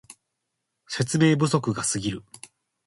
[0.87, 2.23] 説明不足がすぎる